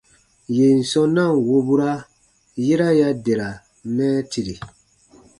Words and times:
Yèn 0.55 0.79
sɔ̃ 0.89 1.05
na 1.15 1.23
ǹ 1.33 1.35
wobura, 1.47 1.91
yera 2.65 2.87
ya 2.99 3.09
dera 3.25 3.49
mɛɛtiri. 3.95 4.55